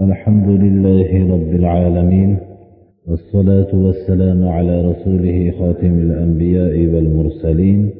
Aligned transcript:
الحمد 0.00 0.48
لله 0.48 1.34
رب 1.34 1.54
العالمين 1.54 2.38
والصلاة 3.08 3.74
والسلام 3.74 4.48
على 4.48 4.90
رسوله 4.90 5.52
خاتم 5.58 5.98
الأنبياء 5.98 6.94
والمرسلين 6.94 7.90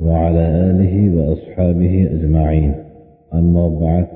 وعلى 0.00 0.70
آله 0.70 1.16
وأصحابه 1.16 2.08
أجمعين. 2.12 2.72
أما 3.34 3.68
بعد 3.68 4.06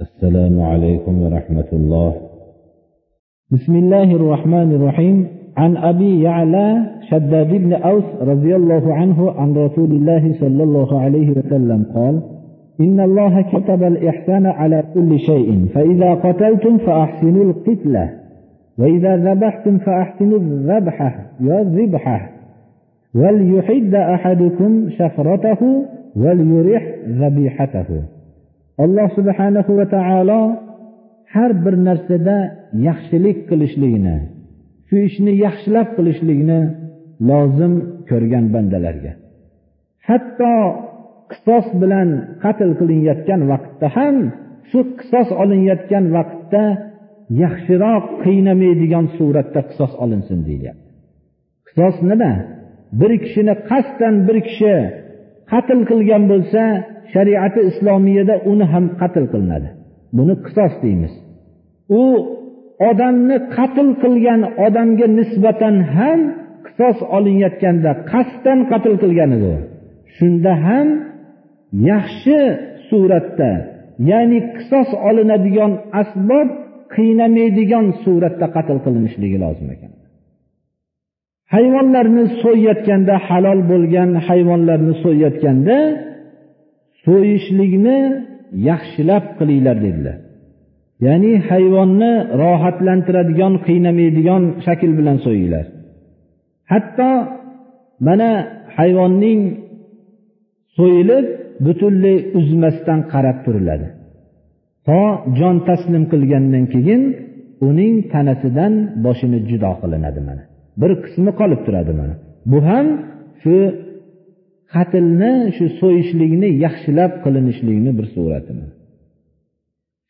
السلام 0.00 0.60
عليكم 0.60 1.22
ورحمة 1.22 1.70
الله. 1.72 2.14
بسم 3.52 3.74
الله 3.76 4.12
الرحمن 4.16 4.72
الرحيم. 4.72 5.26
عن 5.56 5.76
أبي 5.76 6.22
يعلى 6.22 6.86
شداد 7.10 7.48
بن 7.48 7.72
أوس 7.72 8.04
رضي 8.20 8.56
الله 8.56 8.94
عنه 8.94 9.30
عن 9.30 9.54
رسول 9.54 9.90
الله 9.90 10.34
صلى 10.40 10.62
الله 10.62 11.00
عليه 11.00 11.30
وسلم 11.30 11.86
قال 11.94 12.33
إن 12.79 12.99
الله 12.99 13.41
كتب 13.41 13.83
الإحسان 13.83 14.45
على 14.45 14.83
كل 14.93 15.19
شيء 15.19 15.65
فإذا 15.73 16.13
قتلتم 16.13 16.77
فأحسنوا 16.77 17.43
القتلة 17.43 18.09
وإذا 18.77 19.15
ذبحتم 19.17 19.77
فأحسنوا 19.77 20.39
الذبحة 20.39 21.15
والذبحة 21.43 22.29
وليحد 23.15 23.95
أحدكم 23.95 24.89
شفرته 24.89 25.85
وليرح 26.15 26.83
ذبيحته 27.07 28.03
alloh 28.83 29.07
subhanahu 29.17 29.71
va 29.79 29.85
taolo 29.95 30.41
har 31.33 31.51
bir 31.63 31.75
narsada 31.87 32.37
yaxshilik 32.87 33.37
qilishlikni 33.49 34.17
shu 34.87 34.95
ishni 35.07 35.31
yaxshilab 35.45 35.87
qilishlikni 35.97 36.59
lozim 37.29 37.73
ko'rgan 38.09 38.45
bandalarga 38.53 39.11
hatto 40.07 40.53
qisos 41.32 41.66
bilan 41.82 42.08
qatl 42.44 42.70
qilinayotgan 42.78 43.40
vaqtda 43.52 43.86
ham 43.96 44.16
shu 44.70 44.80
qisos 44.98 45.28
olinayotgan 45.42 46.04
vaqtda 46.16 46.64
yaxshiroq 47.42 48.04
qiynamaydigan 48.24 49.06
suratda 49.16 49.60
qisos 49.70 49.92
olinsin 50.04 50.40
deyilyapti 50.48 50.84
qisos 51.74 51.96
nima? 52.10 52.32
Bir 53.00 53.12
kishini 53.24 53.54
qasddan 53.70 54.14
bir 54.26 54.36
kishi 54.48 54.74
qatl 55.52 55.78
qilgan 55.90 56.22
bo'lsa 56.32 56.62
shariati 57.12 57.60
islomiyada 57.70 58.34
uni 58.50 58.66
ham 58.72 58.84
qatl 59.00 59.24
qilinadi. 59.32 59.68
Buni 60.16 60.34
qisos 60.46 60.72
deymiz. 60.84 61.14
U 62.00 62.02
odamni 62.90 63.36
qatl 63.56 63.88
qilgan 64.02 64.40
odamga 64.66 65.06
nisbatan 65.18 65.76
ham 65.96 66.20
qisos 66.66 66.98
olinayotganda 67.16 67.90
qasddan 68.12 68.58
qatl 68.70 68.94
qilgan 69.02 69.30
edi. 69.38 69.54
Shunda 70.16 70.52
ham 70.66 70.88
yaxshi 71.90 72.38
suratda 72.88 73.52
ya'ni 74.10 74.38
qisos 74.56 74.88
olinadigan 75.08 75.72
asbob 76.02 76.48
qiynamaydigan 76.94 77.86
suratda 78.04 78.46
qatl 78.56 78.78
qilinishligi 78.84 79.38
lozim 79.44 79.68
ekan. 79.74 79.92
Hayvonlarni 81.54 82.24
so'yayotganda 82.42 83.14
halol 83.28 83.60
bo'lgan 83.72 84.10
hayvonlarni 84.28 84.94
so'yayotganda 85.04 85.78
so'yishlikni 87.04 87.98
yaxshilab 88.70 89.24
qilinglar 89.38 89.76
dedilar. 89.86 90.16
Ya'ni 91.06 91.32
hayvonni 91.50 92.12
rohatlantiradigan 92.42 93.54
qiynamaydigan 93.66 94.42
shakl 94.66 94.90
bilan 94.98 95.16
so'yinglar. 95.26 95.66
Hatto 96.72 97.10
mana 98.06 98.30
hayvonning 98.76 99.40
so'yilib 100.78 101.26
butunlay 101.66 102.16
uzmasdan 102.38 103.00
qarab 103.12 103.38
turiladi. 103.44 103.86
To 104.88 105.00
jon 105.38 105.56
taslim 105.68 106.04
qilgandan 106.12 106.64
keyin 106.74 107.02
uning 107.68 107.94
tanasidan 108.12 108.72
boshini 109.04 109.38
judo 109.50 109.72
qilinadi 109.82 110.20
mana. 110.28 110.42
Bir 110.80 110.90
qismi 111.04 111.30
qolib 111.40 111.60
turadi 111.66 111.92
mana. 112.00 112.14
Bu 112.50 112.58
ham 112.68 112.86
shu 113.42 113.56
qatlni 114.74 115.32
shu 115.56 115.64
so'yishlikni 115.80 116.48
yaxshilab 116.64 117.12
qilinishlikni 117.24 117.90
bir 117.98 118.06
surati 118.14 118.52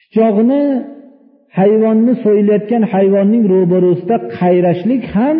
pichoqni 0.00 0.62
hayvonni 1.58 2.14
so'yilayotgan 2.24 2.82
hayvonning 2.94 3.44
ro'barasida 3.54 4.16
qayrashlik 4.38 5.02
ham 5.16 5.36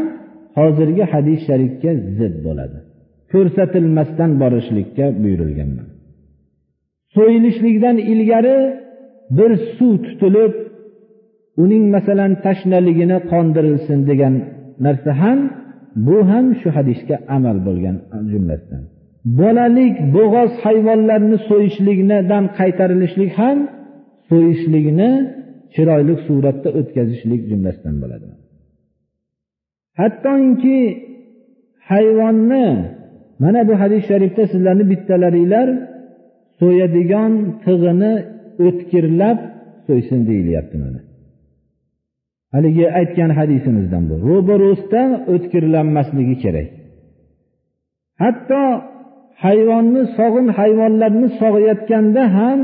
hozirgi 0.58 1.04
hadis 1.12 1.40
sharifga 1.48 1.92
zid 2.18 2.34
bo'ladi. 2.46 2.78
Ko'rsatilmasdan 3.32 4.30
borishlikka 4.42 5.06
buyurilgan 5.22 5.70
so'yilishlikdan 7.16 7.96
ilgari 8.12 8.58
bir 9.38 9.50
suv 9.76 9.94
tutilib 10.06 10.52
uning 11.62 11.84
masalan 11.96 12.32
tashnaligini 12.44 13.18
qondirilsin 13.32 13.98
degan 14.10 14.34
narsa 14.84 15.10
ham 15.22 15.38
bu 16.06 16.16
ham 16.30 16.46
shu 16.60 16.68
hadisga 16.76 17.16
amal 17.36 17.56
bo'lgan 17.66 17.96
jumlasidan 18.32 18.82
bolalik 19.40 19.96
bo'g'oz 20.16 20.52
hayvonlarni 20.64 21.38
so'yishlikdan 21.48 22.44
qaytarilishlik 22.58 23.32
ham 23.40 23.58
so'yishlikni 24.30 25.10
chiroyli 25.74 26.14
suratda 26.26 26.68
o'tkazishlik 26.78 27.42
jumlasidan 27.50 27.96
bo'ladi. 28.02 28.26
Hattoki 30.00 30.80
hayvonni 31.90 32.66
mana 33.42 33.60
bu 33.68 33.74
hadis 33.82 34.02
sharifda 34.10 34.42
sizlarni 34.52 34.84
bittalaringlar 34.92 35.68
so'yadigan 36.60 37.32
tig'ini 37.64 38.12
o'tkirlab 38.66 39.38
so'ysin 39.86 40.20
deyilyapti 40.30 40.76
mana. 40.84 41.00
Haligi 42.54 42.86
aytgan 43.00 43.30
hadisimizdan 43.38 44.02
bu. 44.10 44.14
Ro'barosda 44.30 45.02
o'tkirlanmasligi 45.32 46.36
kerak. 46.44 46.68
Hatto 48.22 48.62
hayvonni 49.44 50.02
sog'in 50.18 50.46
hayvonlarni 50.58 51.28
sog'ayotganda 51.40 52.22
ham 52.38 52.60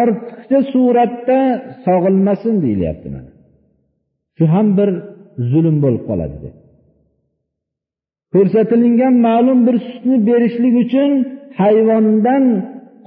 ortiqcha 0.00 0.58
suratda 0.72 1.38
sog'ilmasin 1.86 2.54
deyilyapti 2.64 3.08
mana. 3.14 3.30
Shu 4.36 4.44
ham 4.54 4.66
bir 4.78 4.90
zulm 5.50 5.76
bo'lib 5.84 6.02
qoladi 6.10 6.36
deb. 6.44 6.54
Ko'rsatilingan 8.34 9.14
ma'lum 9.26 9.58
bir 9.66 9.76
sutni 9.88 10.16
berishlik 10.28 10.74
uchun 10.84 11.10
hayvondan 11.60 12.44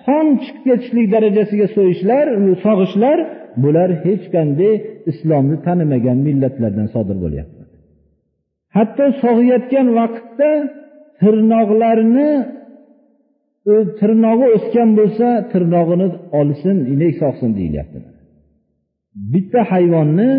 qon 0.05 0.27
chiqib 0.43 0.63
ketishlik 0.67 1.07
darajasiga 1.15 1.67
so'yishlar 1.75 2.25
sog'ishlar 2.65 3.17
bular 3.63 3.89
hech 4.05 4.23
qanday 4.35 4.73
islomni 5.11 5.57
tanimagan 5.65 6.17
millatlardan 6.27 6.87
sodir 6.95 7.17
bo'lyapti. 7.23 7.61
Hatto 8.75 9.05
sog'ayotgan 9.23 9.87
vaqtda 9.99 10.51
tirnoqlarni 11.21 12.31
tirnog'i 13.99 14.47
o'sgan 14.57 14.89
bo'lsa 14.99 15.27
tirnog'ini 15.51 16.07
olsin 16.39 16.77
inek 16.93 17.13
sog'sin 17.21 17.51
deyilyapti. 17.59 17.99
Bitta 19.33 19.61
hayvonni 19.71 20.29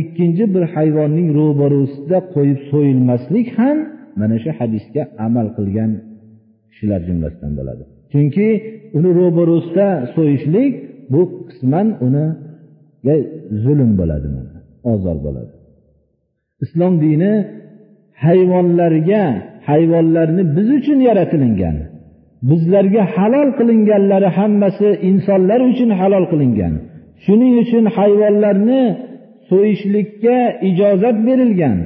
ikkinchi 0.00 0.44
bir 0.54 0.64
hayvonning 0.74 1.28
ro'barusida 1.38 2.18
qo'yib 2.34 2.60
so'yilmaslik 2.70 3.48
ham 3.58 3.78
mana 4.20 4.36
shu 4.42 4.50
hadisga 4.60 5.02
amal 5.26 5.46
qilgan 5.56 5.90
kishilar 6.70 7.00
jumlasidan 7.08 7.52
bo'ladi. 7.58 7.84
Chunki 8.12 8.48
uni 8.96 9.10
ro'barusida 9.20 9.88
so'yishlik 10.14 10.72
bu 11.12 11.20
qisman 11.48 11.86
uniga 12.06 13.16
zulm 13.64 13.90
bo'ladi 14.00 14.28
ozor 14.92 15.16
bo'ladi. 15.26 15.52
Islom 16.64 16.94
dini 17.04 17.32
hayvonlarga 18.24 19.24
hayvonlarni 19.68 20.42
biz 20.56 20.68
uchun 20.78 20.98
yaratilingan 21.08 21.76
bizlarga 22.50 23.02
halol 23.14 23.48
qilinganlari 23.58 24.28
hammasi 24.38 24.88
insonlar 25.10 25.60
uchun 25.70 25.90
halol 26.00 26.24
qilingan. 26.32 26.74
Shuning 27.24 27.54
uchun 27.64 27.84
hayvonlarni 27.96 28.82
so'yishlikka 29.50 30.38
ijozat 30.68 31.16
berilgan. 31.26 31.76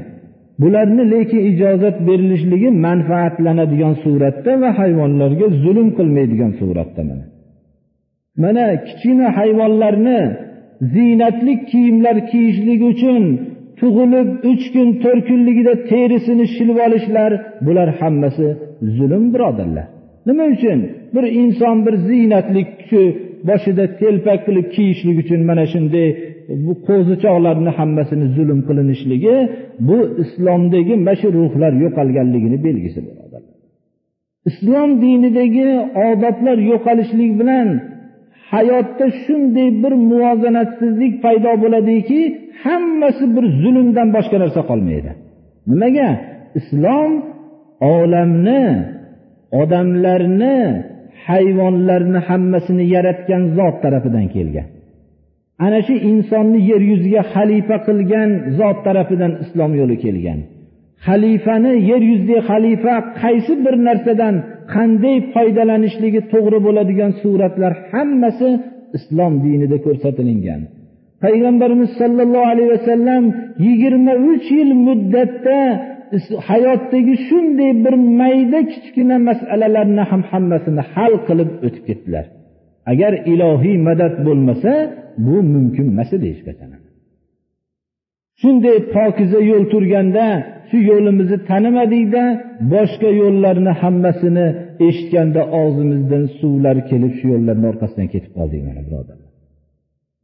Bularni 0.60 1.04
lekin 1.14 1.40
ijozat 1.50 1.96
berilishligi 2.08 2.70
manfaatlanadigan 2.86 3.94
suratda 4.04 4.52
va 4.62 4.70
hayvonlarga 4.80 5.46
zulm 5.64 5.88
qilmaydigan 5.98 6.52
suratda 6.60 7.02
mana. 7.10 7.24
Mana 8.42 8.64
kichkina 8.86 9.26
hayvonlarni 9.38 10.20
ziynatli 10.94 11.54
kiyimlar 11.70 12.16
kiyishlik 12.30 12.80
uchun 12.92 13.22
tug'ilib 13.80 14.28
uch 14.50 14.64
kun 14.74 14.88
to'rt 15.02 15.24
kunligida 15.30 15.74
terisini 15.90 16.46
shilib 16.54 16.78
olishlar 16.86 17.30
bular 17.66 17.88
hammasi 18.00 18.46
zulm 18.96 19.24
birodarlar. 19.34 19.86
Nima 20.26 20.44
uchun? 20.54 20.78
Bir 21.14 21.24
inson 21.42 21.76
bir 21.86 21.94
ziynatli 22.08 22.62
boshida 23.48 23.84
telpak 24.00 24.40
qilib 24.46 24.66
kiyishlik 24.74 25.16
uchun 25.22 25.40
mana 25.50 25.64
shunday 25.72 26.08
bu 26.64 26.72
qo'zichoqlarni 26.86 27.70
hammasini 27.78 28.26
zulm 28.36 28.60
qilinishligi 28.68 29.36
bu 29.88 29.98
islomdagi 30.22 30.94
mana 31.06 31.14
shu 31.20 31.28
ruhlar 31.38 31.72
yo'qolganligini 31.84 32.58
belgisi 32.66 33.00
islom 34.50 34.90
dinidagi 35.02 35.68
odoblar 36.08 36.58
yo'qolishlik 36.70 37.32
bilan 37.40 37.68
hayotda 38.52 39.06
shunday 39.22 39.68
bir 39.82 39.92
muvozanatsizlik 40.10 41.14
paydo 41.24 41.52
bo'ladiki 41.62 42.20
hammasi 42.64 43.24
bir 43.34 43.44
zulmdan 43.62 44.08
boshqa 44.16 44.36
narsa 44.42 44.60
qolmaydi. 44.70 45.10
Nimaga? 45.70 46.08
Islom 46.60 47.12
olamni 47.94 48.64
odamlarni 49.60 50.56
hayvonlarni 51.26 52.20
hammasini 52.28 52.84
yaratgan 52.94 53.42
zot 53.56 53.76
tarafidan 53.82 54.26
kelgan. 54.34 54.66
Ana 55.64 55.78
shu 55.86 55.94
insonni 56.10 56.60
yer 56.70 56.82
yuziga 56.90 57.22
xalifa 57.34 57.76
qilgan 57.86 58.30
zot 58.58 58.78
tarafidan 58.86 59.32
islom 59.44 59.72
yo'li 59.80 59.96
kelgan. 60.04 60.40
Xalifani 61.06 61.72
yer 61.90 62.02
yuzidagi 62.10 62.42
xalifa 62.50 62.94
qaysi 63.22 63.52
bir 63.64 63.74
narsadan 63.86 64.34
qanday 64.74 65.16
foydalanishligi 65.34 66.20
to'g'ri 66.32 66.58
bo'ladigan 66.66 67.12
suratlar 67.22 67.72
hammasi 67.92 68.48
islom 68.98 69.32
dinida 69.44 69.76
ko'rsatilingan. 69.86 70.60
Payg'ambarimiz 71.24 71.90
sollallohu 72.00 72.46
alayhi 72.52 72.70
vasallam 72.76 73.24
yigirma 73.66 74.14
uch 74.30 74.46
yil 74.58 74.70
muddatda 74.86 75.58
hayotdagi 76.48 77.14
shunday 77.28 77.72
bir 77.84 77.94
mayda 78.20 78.60
kichkina 78.72 79.16
masalalarni 79.28 80.02
ham 80.10 80.22
hammasini 80.30 80.82
hal 80.94 81.14
qilib 81.26 81.50
o'tib 81.66 81.84
ketdilar. 81.88 82.24
Agar 82.92 83.12
ilohiy 83.32 83.76
madad 83.88 84.14
bo'lmasa 84.26 84.72
bu 85.26 85.36
mumkin 85.54 85.86
emas 85.92 86.10
edi 86.16 86.26
hech 86.32 86.42
qachon. 86.48 86.70
Shunday 88.40 88.78
pokiza 88.94 89.40
yo'l 89.50 89.64
turganda 89.72 90.26
shu 90.68 90.78
yo'limizni 90.90 91.38
tanimadikda 91.50 92.24
boshqa 92.72 93.10
yo'llarni 93.22 93.72
hammasini 93.82 94.46
eshitganda 94.86 95.42
og'zimizdan 95.60 96.24
suvlar 96.38 96.76
kelib 96.90 97.12
shu 97.18 97.26
yo'llarni 97.32 97.66
orqasidan 97.72 98.08
ketib 98.14 98.32
qoldik 98.38 98.60
mana 98.68 98.80
birodarlar. 98.86 99.30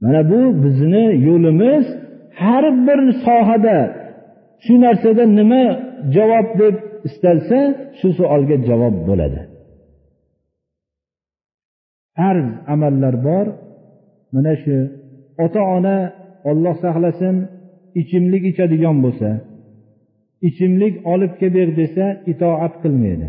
Mana 0.05 0.21
bu 0.31 0.41
bizni 0.65 1.05
yo'limiz 1.29 1.85
har 2.43 2.65
bir 2.87 3.01
sohada 3.27 3.79
shu 4.65 4.75
narsada 4.85 5.25
nima 5.39 5.65
javob 6.17 6.49
deb 6.61 6.77
istalsa 7.09 7.59
shu 7.99 8.09
savolga 8.19 8.57
javob 8.69 8.95
bo'ladi. 9.09 9.41
Farz 12.21 12.47
amallar 12.75 13.15
bor. 13.29 13.47
Mana 14.33 14.55
shu 14.63 14.77
ota 15.45 15.63
ona 15.77 15.97
olloh 16.51 16.75
saqlasin 16.85 17.37
ichimlik 18.01 18.43
ichadigan 18.51 18.97
bo'lsa 19.05 19.31
ichimlik 20.49 20.95
olib 21.13 21.33
kelib 21.41 21.55
ber 21.59 21.69
desa 21.81 22.05
itoat 22.33 22.75
qilmaydi. 22.83 23.29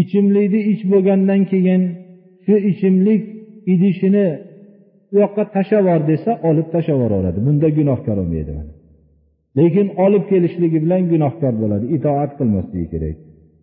Ichimlikni 0.00 0.60
ich 0.72 0.82
bo'lgandan 0.92 1.40
keyin 1.52 1.82
shu 2.44 2.54
ichimlik 2.70 3.22
idishini 3.72 4.28
u 5.12 5.16
yoqqa 5.22 5.42
tashlab 5.56 6.02
desa 6.12 6.30
olib 6.48 6.66
tashlab 6.74 6.98
yuboradi 7.04 7.38
bunda 7.46 7.68
gunohkor 7.78 8.16
bo'lmaydi 8.20 8.54
lekin 9.58 9.86
olib 10.04 10.24
kelishligi 10.30 10.78
bilan 10.84 11.02
gunohkor 11.12 11.54
bo'ladi. 11.62 11.84
Itoat 11.96 12.30
qilmasligi 12.38 12.86
kerak. 12.92 13.16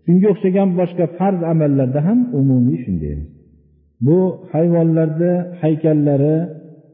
Shunga 0.05 0.27
o'xshagan 0.33 0.69
boshqa 0.79 1.05
farz 1.17 1.39
amallarda 1.53 1.99
ham 2.07 2.19
umumiy 2.39 2.79
shunday 2.85 3.15
bu 4.05 4.17
hayvonlarni 4.53 5.33
haykallari 5.61 6.35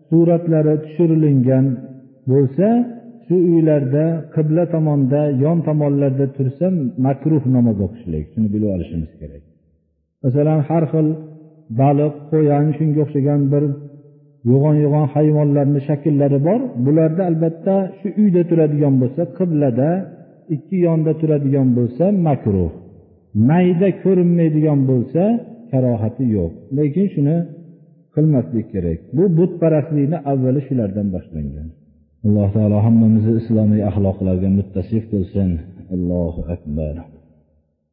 suratlari 0.09 0.75
tushirilingan 0.83 1.65
bo'lsa 2.31 2.67
shu 3.25 3.35
uylarda 3.51 4.05
qibla 4.35 4.63
tomonda 4.73 5.21
yon 5.43 5.57
tomonlarda 5.67 6.25
tursa 6.37 6.65
makruh 7.07 7.43
namoz 7.55 7.77
o'qishlik 7.85 8.25
shuni 8.33 8.47
bilib 8.53 8.69
olishimiz 8.75 9.11
kerak. 9.19 9.43
Masalan 10.23 10.59
har 10.69 10.83
xil 10.91 11.07
baliq 11.81 12.13
qo'yan 12.31 12.65
shunga 12.77 12.99
o'xshagan 13.05 13.41
bir 13.51 13.63
yo'g'on 14.49 14.75
yo'g'on 14.83 15.07
hayvonlarni 15.15 15.79
shakllari 15.89 16.39
bor. 16.47 16.59
Bularda 16.85 17.21
albatta 17.29 17.75
shu 17.99 18.07
uyda 18.21 18.41
turadigan 18.49 18.95
bo'lsa 19.01 19.21
qiblada 19.37 19.89
ikki 20.55 20.77
yonda 20.87 21.11
turadigan 21.21 21.67
bo'lsa 21.77 22.05
makruh. 22.27 22.71
Mayda 23.49 23.89
ko'rinmaydigan 24.03 24.79
bo'lsa 24.91 25.23
karohati 25.71 26.25
yo'q. 26.37 26.51
Lekin 26.77 27.07
shuni 27.13 27.37
qilmaslik 28.15 28.65
kerak. 28.73 28.99
Bu 29.17 29.23
butparastlikni 29.37 30.17
avvali 30.31 30.61
shulardan 30.67 31.07
boshlangan. 31.15 31.67
Alloh 32.25 32.49
taolo 32.55 32.77
hammamizni 32.85 33.33
islomiy 33.41 33.81
axloqlarga 33.89 34.49
muttasif 34.59 35.03
qilsin. 35.11 35.49
Allohu 35.95 36.41
akbar. 36.55 36.95